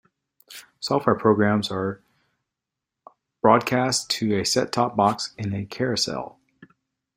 Software 0.79 1.13
programs 1.15 1.69
are 1.69 2.01
broadcast 3.43 4.09
to 4.09 4.29
the 4.29 4.43
set-top 4.43 4.95
box 4.95 5.35
in 5.37 5.53
a 5.53 5.63
'carousel'. 5.63 6.39